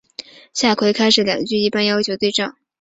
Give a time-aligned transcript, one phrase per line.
[0.55, 2.57] 下阕开始两句一般要求对仗。